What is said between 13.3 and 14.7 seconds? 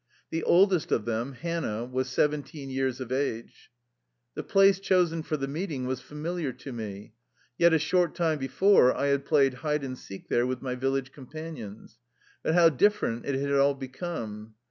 had all become